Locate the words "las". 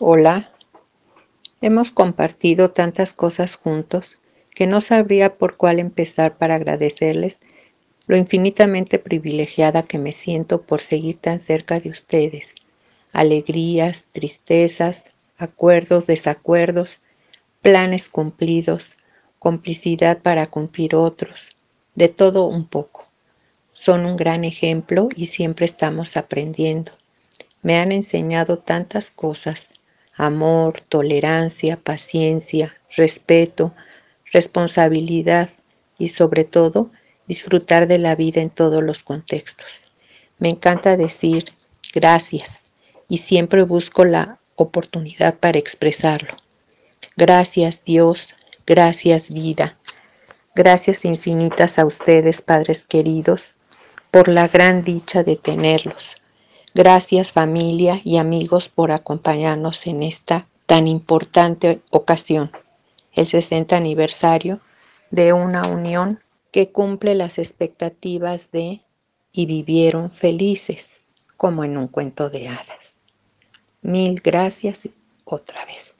67.14-67.38